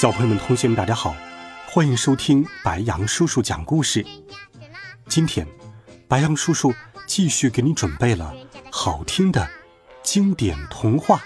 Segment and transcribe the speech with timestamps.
[0.00, 1.12] 小朋友们、同学们，大家好，
[1.66, 4.06] 欢迎收听白杨叔叔讲故事。
[5.08, 5.44] 今天，
[6.06, 6.72] 白杨叔叔
[7.04, 8.32] 继续给你准备了
[8.70, 9.50] 好听的
[10.04, 11.20] 经典童话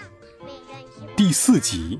[1.15, 1.99] 第四集。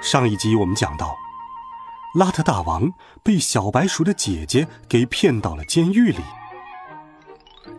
[0.00, 1.14] 上一集我们讲到，
[2.18, 2.90] 邋遢大王
[3.22, 6.22] 被小白鼠的姐姐给骗到了监狱里。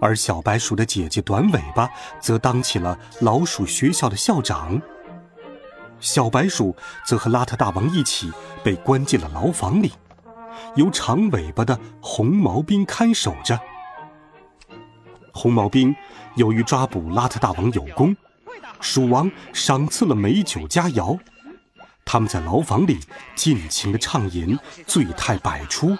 [0.03, 1.89] 而小白鼠的姐姐短尾巴
[2.19, 4.81] 则当起了老鼠学校的校长。
[6.01, 8.29] 小白鼠则和邋遢大王一起
[8.61, 9.93] 被关进了牢房里，
[10.75, 13.57] 由长尾巴的红毛兵看守着。
[15.31, 15.95] 红毛兵
[16.35, 18.13] 由于抓捕邋遢大王有功，
[18.81, 21.17] 鼠王赏赐了美酒佳肴，
[22.03, 22.99] 他们在牢房里
[23.35, 25.97] 尽情的畅饮，醉态百出。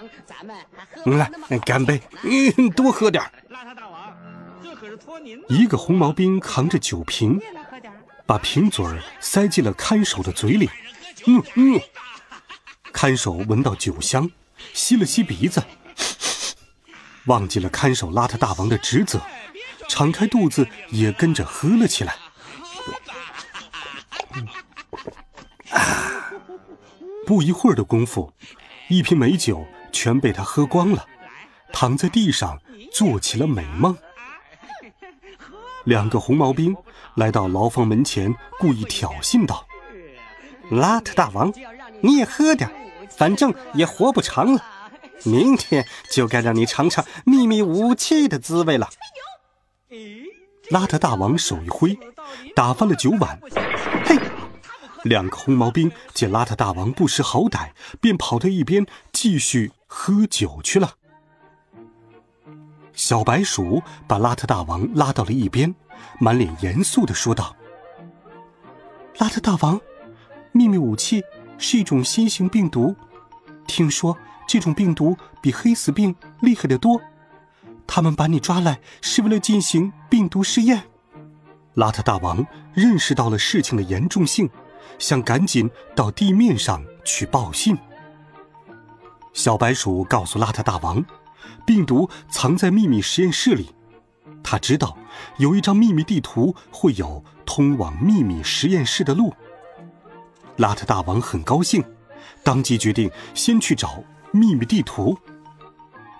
[1.06, 1.30] 来，
[1.64, 2.02] 干杯！
[2.22, 3.22] 嗯，多喝点
[5.48, 7.40] 一个红毛兵扛着酒瓶，
[8.26, 10.68] 把瓶嘴儿塞进了看守的嘴里。
[11.26, 11.80] 嗯嗯，
[12.92, 14.30] 看守闻到酒香，
[14.72, 15.62] 吸了吸鼻子，
[17.26, 19.20] 忘记了看守邋遢大王的职责，
[19.88, 22.16] 敞开肚子也跟着喝了起来。
[27.26, 28.32] 不一会儿的功夫，
[28.88, 31.06] 一瓶美酒全被他喝光了，
[31.72, 32.60] 躺在地上
[32.92, 33.96] 做起了美梦。
[35.84, 36.74] 两个红毛兵
[37.14, 39.66] 来到牢房门前，故意挑衅道
[40.70, 41.52] ：“邋遢大王，
[42.00, 42.70] 你也喝点，
[43.10, 44.64] 反正也活不长了。
[45.24, 48.88] 明天就该让你尝尝秘密武器的滋味了。”
[50.70, 51.98] 邋遢大王手一挥，
[52.56, 53.38] 打翻了酒碗。
[54.06, 54.18] 嘿，
[55.02, 60.94] 两个红毛兵见邋遢大王不识好歹，便跑到一边继续喝酒去了。
[62.94, 65.74] 小白鼠把邋遢大王拉到了一边，
[66.20, 67.54] 满脸严肃的说道
[69.18, 69.80] ：“邋遢大王，
[70.52, 71.22] 秘密武器
[71.58, 72.94] 是一种新型病毒，
[73.66, 74.16] 听说
[74.46, 77.00] 这种病毒比黑死病厉害得多。
[77.86, 80.84] 他们把你抓来是为了进行病毒试验。”
[81.74, 84.48] 邋遢大王认识到了事情的严重性，
[85.00, 87.76] 想赶紧到地面上去报信。
[89.32, 91.04] 小白鼠告诉邋遢大王。
[91.66, 93.74] 病毒藏在秘密实验室里，
[94.42, 94.96] 他知道
[95.38, 99.32] 有一张秘密地图会有通往秘密实验室的路。
[100.58, 101.82] 邋遢大王很高兴，
[102.42, 105.16] 当即决定先去找秘密地图。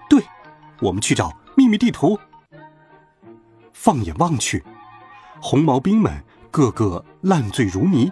[0.08, 0.24] 对，
[0.80, 2.18] 我们去找秘密地图。
[3.72, 4.64] 放眼望去，
[5.41, 8.10] 红毛兵们个个烂醉如泥，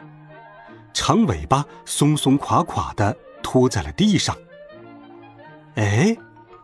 [0.92, 4.36] 长尾巴松松垮垮的拖在了地上。
[5.76, 6.16] 哎。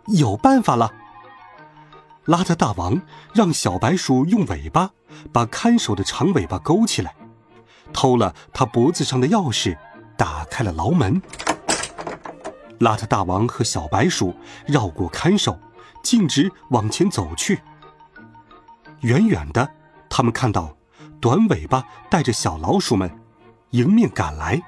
[0.08, 0.90] 有办法了！
[2.26, 3.00] 邋遢大王
[3.34, 4.90] 让小白鼠用尾巴
[5.32, 7.14] 把看守的长尾巴勾起来，
[7.92, 9.76] 偷了他脖子上的钥匙，
[10.16, 11.20] 打开了牢门。
[12.80, 14.34] 邋遢大王和小白鼠
[14.66, 15.58] 绕过看守，
[16.02, 17.60] 径直往前走去。
[19.00, 19.68] 远远的，
[20.08, 20.76] 他们看到
[21.20, 23.10] 短尾巴带着小老鼠们
[23.70, 24.60] 迎面赶来，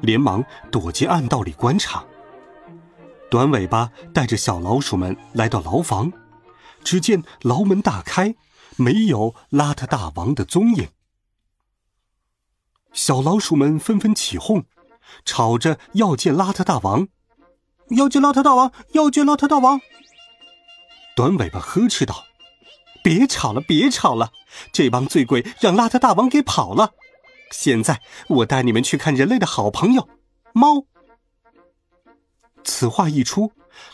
[0.00, 2.04] 连忙躲进暗道里观察。
[3.30, 6.12] 短尾巴带着小老鼠们来到牢房，
[6.82, 8.34] 只见牢门大开，
[8.76, 10.88] 没有邋遢大王的踪影。
[12.92, 14.64] 小老鼠们纷纷起哄，
[15.26, 17.08] 吵着要见邋遢大王，
[17.90, 19.78] 要见邋遢大王，要见邋遢大王。
[21.14, 22.24] 短尾巴呵斥道
[23.04, 24.32] ：“别吵了，别吵了！
[24.72, 26.92] 这帮醉鬼让邋遢大王给跑了。
[27.50, 30.08] 现在我带你们去看人类的好朋友——
[30.54, 30.86] 猫。”
[32.68, 33.52] 此话一出，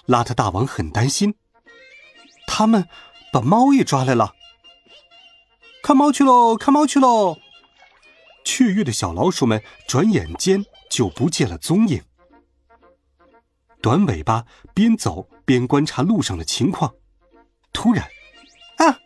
[0.09, 1.37] 邋遢大王很担心。
[2.45, 2.89] 他们
[3.33, 4.35] 把猫也抓来了，
[5.81, 7.39] 看猫去喽，看猫去喽！
[8.45, 12.03] 雀跃的小老鼠们转眼间就不见了踪影。
[13.81, 14.45] 短尾巴
[14.75, 16.95] 边走边观察路上的情况，
[17.73, 18.05] 突然，
[18.79, 18.99] 啊！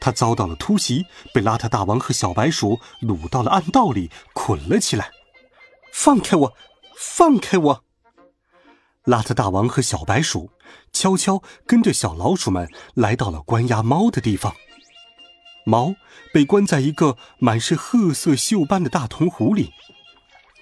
[0.00, 5.12] 他遭到了突袭，被邋遢大王和小白鼠掳到了暗道里，捆了起来。
[5.92, 6.56] 放开我！
[6.96, 7.84] 放开我！
[9.04, 10.50] 邋遢大王和小白鼠
[10.92, 14.54] 悄悄跟着小老鼠们来到了关押猫的地方。
[15.64, 15.94] 猫
[16.32, 19.72] 被关在一个满是褐色锈斑的大铜壶里，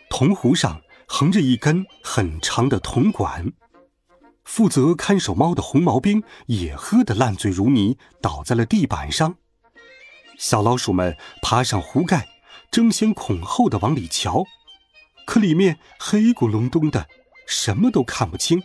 [0.08, 3.52] 铜壶上横着一根很长的铜管。
[4.44, 9.36] 负责看守猫的红毛兵也喝得烂醉如泥，倒在了地板上。
[10.38, 12.28] 小老鼠们爬上壶盖，
[12.70, 14.44] 争先恐后的往里瞧，
[15.26, 17.08] 可里面黑咕隆咚的，
[17.48, 18.62] 什么都看不清。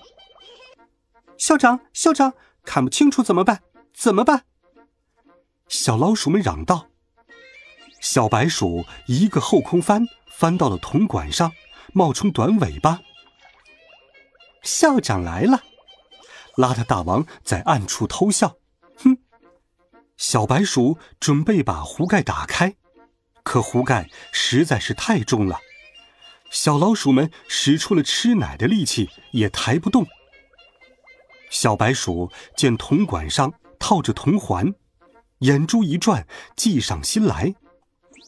[1.37, 2.33] 校长，校长，
[2.65, 3.63] 看不清楚怎么办？
[3.93, 4.43] 怎么办？
[5.69, 6.89] 小老鼠们嚷道。
[8.01, 11.53] 小白鼠一个后空翻，翻到了铜管上，
[11.93, 12.99] 冒充短尾巴。
[14.63, 15.63] 校长来了，
[16.57, 18.57] 邋遢大王在暗处偷笑。
[18.97, 19.17] 哼！
[20.17, 22.75] 小白鼠准备把壶盖打开，
[23.43, 25.59] 可壶盖实在是太重了，
[26.53, 30.05] 小老鼠们使出了吃奶的力气也抬不动。
[31.49, 34.71] 小白鼠见铜管上套着铜环，
[35.39, 37.55] 眼珠一转，计上心来。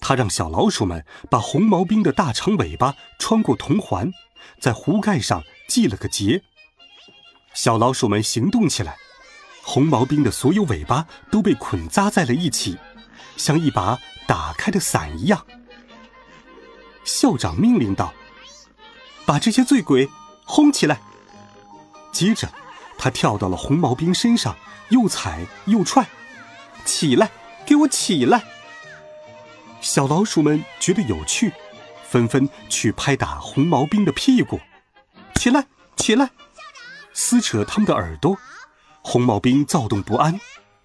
[0.01, 4.11] 他让小老鼠们把红毛兵的大长尾巴穿过铜环，
[4.59, 6.41] 在壶盖上系了个结。
[7.53, 8.97] 小老鼠们行动起来，
[9.61, 12.79] 红毛兵的所有尾巴都被捆扎在了一起，
[13.37, 15.45] 像一把打开的伞一样。
[17.05, 18.13] 校长命令道
[19.25, 20.09] ：“把这些醉鬼
[20.43, 20.99] 轰起来！”
[22.11, 22.49] 接着。
[22.97, 24.55] 他跳到了红毛兵身上，
[24.87, 26.07] 又踩又踹，
[26.85, 27.29] 起来，
[27.65, 28.41] 给我起来！
[29.81, 31.51] 小老鼠们觉得有趣，
[32.07, 34.61] 纷纷去拍打红毛兵的屁股，
[35.35, 35.67] 起来，
[35.97, 36.29] 起来，
[37.13, 38.37] 撕扯他们的耳朵。
[39.01, 40.39] 红毛兵躁动不安，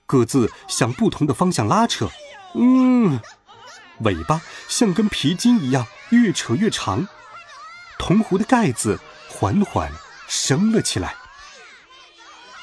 [0.05, 2.11] 各自向不同的方向拉扯，
[2.55, 3.21] 嗯，
[4.01, 7.09] 尾巴像根皮筋一样越扯越长，
[7.99, 9.91] 铜壶的盖子缓缓
[10.29, 11.15] 升了起来。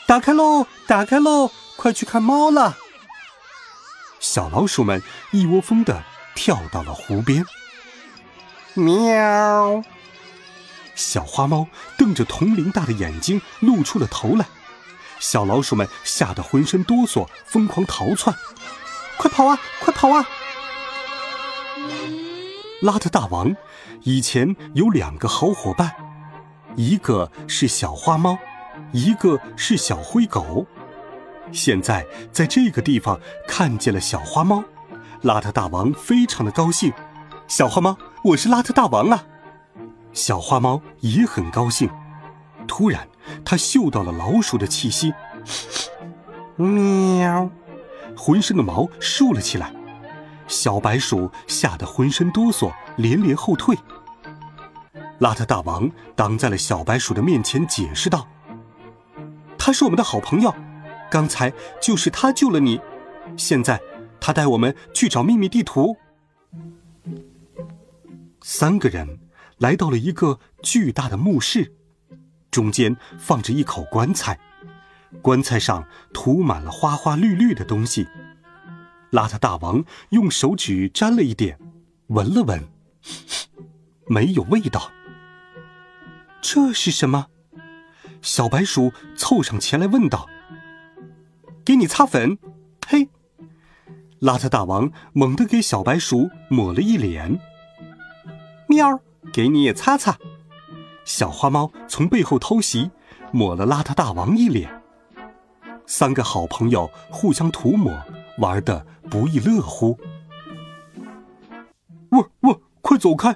[0.06, 0.68] 打开喽！
[0.88, 1.52] 打开喽！
[1.76, 2.78] 快去看猫了！
[4.20, 6.04] 小老鼠们一窝蜂的
[6.34, 7.46] 跳到了湖边。
[8.74, 9.84] 喵！
[10.96, 11.68] 小花猫
[11.98, 14.48] 瞪着铜铃大的眼睛露出了头来。
[15.20, 18.36] 小老鼠们吓得浑身哆嗦，疯狂逃窜。
[19.18, 19.60] 快跑啊！
[19.80, 20.28] 快跑啊！
[22.82, 23.56] 邋遢大王
[24.04, 25.94] 以前有两个好伙伴，
[26.76, 28.38] 一个是小花猫。
[28.94, 30.66] 一个是小灰狗，
[31.52, 34.64] 现在在这个地方看见了小花猫，
[35.24, 36.94] 邋遢大王非常的高兴。
[37.48, 39.26] 小花猫，我是邋遢大王啊！
[40.14, 41.90] 小花猫也很高兴。
[42.68, 43.08] 突然，
[43.44, 45.14] 它嗅到了老鼠的气息，
[46.56, 47.50] 喵，
[48.16, 49.74] 浑身的毛竖了起来。
[50.48, 53.78] 小白鼠吓得浑身哆嗦，连连后退。
[55.20, 58.28] 邋遢大王挡在了小白鼠的面前，解释道。
[59.58, 60.54] 他是我们的好朋友，
[61.10, 61.52] 刚才
[61.82, 62.80] 就是他救了你。
[63.36, 63.82] 现在，
[64.20, 65.98] 他带我们去找秘密地图。
[68.42, 69.20] 三个人
[69.58, 71.74] 来到了一个巨大的墓室，
[72.50, 74.40] 中间放着一口棺材，
[75.22, 78.08] 棺材上涂满了花花绿绿的东西。
[79.12, 81.58] 邋遢大王用手指沾了一点，
[82.08, 82.68] 闻了闻，
[84.08, 84.92] 没有味道。
[86.42, 87.28] 这是什么？
[88.22, 90.28] 小白鼠凑上前来问道
[91.64, 92.38] ：“给你擦粉。”
[92.88, 93.10] 嘿，
[94.20, 97.40] 邋遢大王猛地给小白鼠抹了一脸。
[98.68, 99.00] 喵，
[99.32, 100.18] 给你也擦擦。
[101.06, 102.92] 小花猫从背后偷袭，
[103.32, 104.82] 抹了邋遢大王一脸。
[105.86, 107.98] 三个好朋友互相涂抹，
[108.40, 109.98] 玩的不亦乐乎。
[112.10, 113.36] 喂喂，快走开！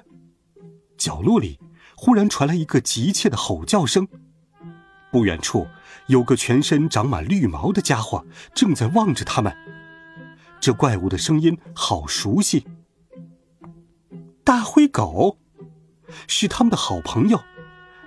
[0.96, 1.58] 角落里
[1.96, 4.06] 忽然传来一个急切的吼叫声。
[5.10, 5.66] 不远处，
[6.06, 8.24] 有个全身长满绿毛的家伙
[8.54, 9.54] 正在望着他们。
[10.60, 12.66] 这怪物的声音好熟悉。
[14.44, 15.38] 大灰狗，
[16.26, 17.40] 是他们的好朋友。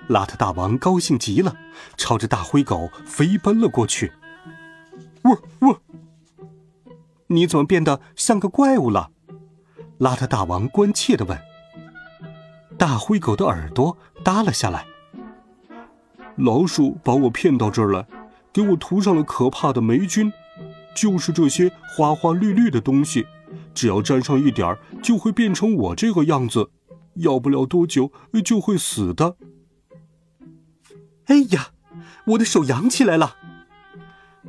[0.08, 1.56] 邋遢大王高兴极了，
[1.96, 4.12] 朝着大灰狗飞奔了过去。
[5.22, 5.80] 喔喔！
[7.28, 9.10] 你怎么变得像个怪物了？
[9.98, 11.38] 邋遢大王关切的问。
[12.78, 14.86] 大灰狗的耳朵耷了下来。
[16.36, 18.06] 老鼠把我骗到这儿来，
[18.52, 20.30] 给我涂上了可怕的霉菌，
[20.94, 23.26] 就是这些花花绿绿的东西，
[23.74, 26.70] 只要沾上一点儿，就会变成我这个样子，
[27.14, 28.12] 要不了多久
[28.44, 29.36] 就会死的。
[31.24, 31.68] 哎呀，
[32.26, 33.36] 我的手痒起来了！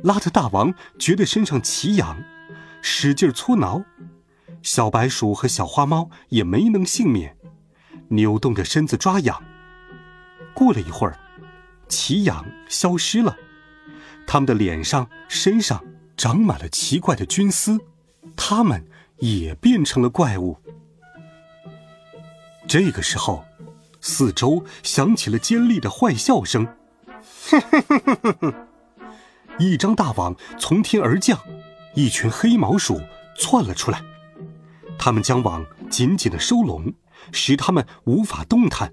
[0.04, 2.22] 邋遢大王觉得身上奇痒，
[2.82, 3.84] 使劲搓挠，
[4.62, 7.36] 小白鼠和小花猫也没能幸免，
[8.08, 9.42] 扭动着身子抓痒。
[10.54, 11.18] 过了一会儿。
[11.88, 13.34] 奇痒消失了，
[14.26, 15.82] 他们的脸上、身上
[16.18, 17.80] 长满了奇怪的菌丝。
[18.36, 18.86] 他们
[19.20, 20.58] 也变成了怪物。
[22.66, 23.42] 这个时候，
[24.02, 26.68] 四周响起了尖利的坏笑声，
[29.58, 31.40] 一张大网从天而降，
[31.94, 33.00] 一群黑毛鼠
[33.36, 34.02] 窜了出来，
[34.98, 36.92] 他们将网紧紧的收拢，
[37.32, 38.92] 使他们无法动弹。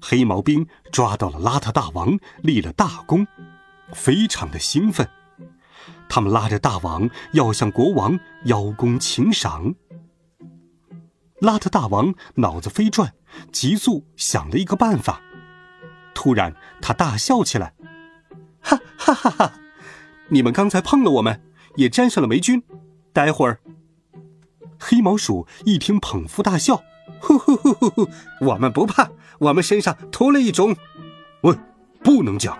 [0.00, 3.26] 黑毛兵抓到了邋遢大王，立了大功，
[3.92, 5.08] 非常的兴奋。
[6.08, 9.74] 他们拉着大王要向国王邀功请赏。
[11.40, 13.14] 邋遢大王脑子飞转，
[13.50, 15.20] 急速想了一个办法。
[16.14, 17.74] 突然，他大笑起来
[18.62, 19.52] ：“哈哈哈哈！
[20.28, 21.42] 你们刚才碰了我们，
[21.76, 22.62] 也沾上了霉菌。
[23.12, 23.60] 待会儿……”
[24.78, 26.82] 黑毛鼠一听，捧腹大笑。
[27.20, 28.08] 呼呼呼呼呼！
[28.40, 30.76] 我们不怕，我们身上涂了一种……
[31.42, 31.56] 喂，
[32.02, 32.58] 不能讲！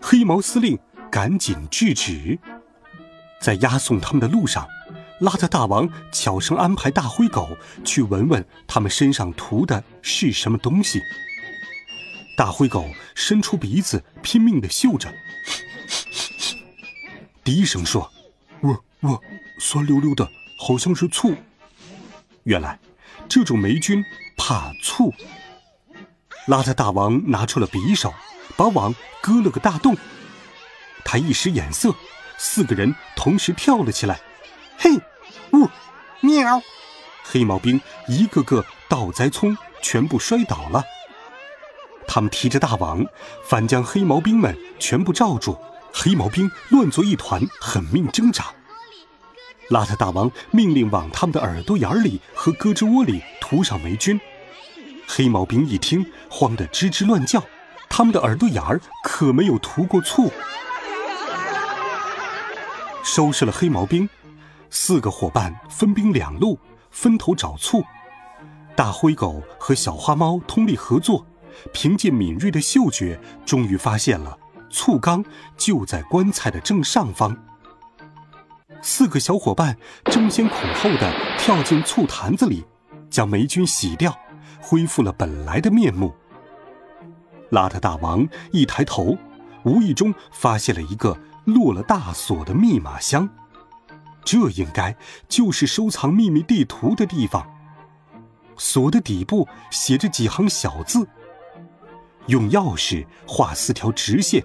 [0.00, 0.78] 黑毛司令
[1.10, 2.38] 赶紧制止。
[3.40, 4.66] 在押送他们的路上，
[5.20, 11.00] 邋遢大王悄声安排大灰狗去闻闻他们身上涂的是什么东西。
[12.36, 15.12] 大灰狗伸出鼻子，拼命的嗅着，
[17.44, 18.10] 低声说
[18.62, 19.22] ：“我我，
[19.58, 21.34] 酸溜溜的，好像是醋。”
[22.44, 22.78] 原来。
[23.28, 24.02] 这种霉菌
[24.38, 25.12] 怕醋。
[26.46, 28.14] 邋遢大王拿出了匕首，
[28.56, 29.94] 把网割了个大洞。
[31.04, 31.94] 他一使眼色，
[32.38, 34.18] 四个人同时跳了起来。
[34.78, 34.96] 嘿，
[35.52, 35.68] 呜，
[36.22, 36.62] 喵！
[37.22, 40.82] 黑毛兵一个个倒栽葱，全部摔倒了。
[42.06, 43.04] 他们提着大网，
[43.44, 45.58] 反将黑毛兵们全部罩住。
[45.92, 48.46] 黑毛兵乱作一团，狠命挣扎。
[49.70, 54.18] 邋遢大王命令往他们的耳朵眼里和胳肢窝里涂上霉菌。
[55.06, 57.42] 黑毛兵一听，慌得吱吱乱叫。
[57.90, 60.30] 他们的耳朵眼儿可没有涂过醋。
[63.02, 64.08] 收拾了黑毛兵，
[64.70, 66.58] 四个伙伴分兵两路，
[66.90, 67.82] 分头找醋。
[68.76, 71.26] 大灰狗和小花猫通力合作，
[71.72, 74.38] 凭借敏锐的嗅觉，终于发现了
[74.70, 75.24] 醋缸
[75.56, 77.36] 就在棺材的正上方。
[78.82, 82.64] 四个小伙伴争先恐后的跳进醋坛子里，
[83.10, 84.16] 将霉菌洗掉，
[84.60, 86.14] 恢复了本来的面目。
[87.50, 89.16] 邋遢大王一抬头，
[89.64, 93.28] 无意中发现了一个落了大锁的密码箱，
[94.22, 94.94] 这应该
[95.28, 97.50] 就是收藏秘密地图的地方。
[98.56, 101.08] 锁的底部写着几行小字，
[102.26, 104.44] 用钥匙画四条直线，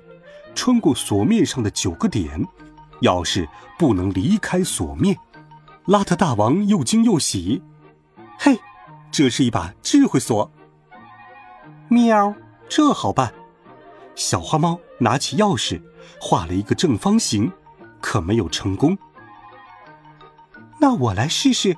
[0.55, 2.45] 穿过锁面上的九个点。
[3.01, 5.17] 钥匙不能离开锁面，
[5.87, 7.61] 邋遢大王又惊又喜。
[8.39, 8.57] 嘿，
[9.11, 10.49] 这是一把智慧锁。
[11.89, 12.33] 喵，
[12.69, 13.33] 这好办。
[14.15, 15.81] 小花猫拿起钥匙，
[16.21, 17.51] 画了一个正方形，
[17.99, 18.97] 可没有成功。
[20.79, 21.75] 那我来试试。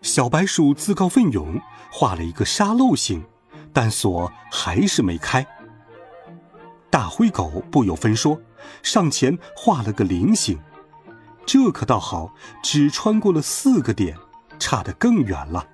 [0.00, 1.60] 小白鼠自告奋勇，
[1.92, 3.22] 画了一个沙漏形，
[3.74, 5.46] 但锁还是没开。
[6.90, 8.40] 大灰狗不由分说。
[8.82, 10.58] 上前画了个菱形，
[11.46, 14.16] 这可倒好，只穿过了四个点，
[14.58, 15.66] 差得更远了。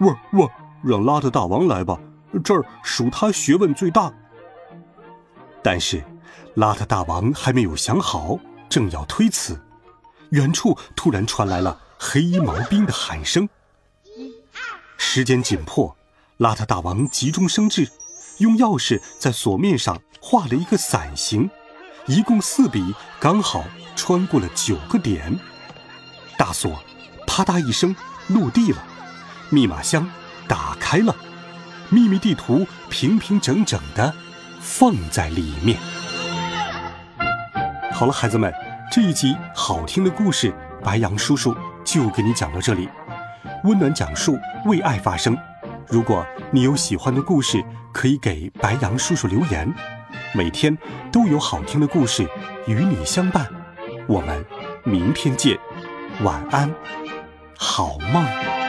[0.00, 0.48] 喂喂，
[0.82, 1.98] 让邋遢大王来吧，
[2.42, 4.12] 这儿属他学问最大。
[5.62, 6.02] 但是，
[6.56, 9.58] 邋遢大王还没有想好，正要推辞，
[10.30, 13.48] 远处突然传来了黑衣毛兵的喊声。
[14.98, 15.96] 时间紧迫，
[16.38, 17.88] 邋遢大王急中生智。
[18.38, 21.50] 用钥匙在锁面上画了一个伞形，
[22.06, 23.64] 一共四笔，刚好
[23.94, 25.38] 穿过了九个点。
[26.36, 26.82] 大锁
[27.26, 27.94] 啪嗒一声
[28.28, 28.82] 落地了，
[29.50, 30.10] 密码箱
[30.48, 31.14] 打开了，
[31.88, 34.12] 秘密地图平平整整的
[34.60, 35.78] 放在里面。
[37.92, 38.52] 好了，孩子们，
[38.90, 42.88] 这一集好听的故事，白羊叔叔就给你讲到这里。
[43.62, 44.36] 温暖讲述，
[44.66, 45.36] 为爱发声。
[45.94, 49.72] 如果你有喜欢的故事，可以给白羊叔叔留言。
[50.34, 50.76] 每天
[51.12, 52.28] 都有好听的故事
[52.66, 53.46] 与你相伴。
[54.08, 54.44] 我们
[54.82, 55.56] 明天见，
[56.24, 56.68] 晚安，
[57.56, 58.63] 好梦。